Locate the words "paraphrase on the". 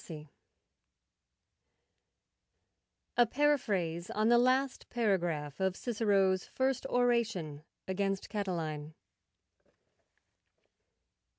3.27-4.39